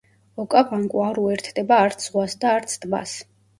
[0.43, 3.17] ოკავანგო არ უერთდება არც ზღვას და არც ტბას.